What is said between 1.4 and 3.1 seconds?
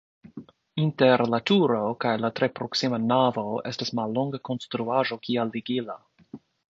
turo kaj la tre proksima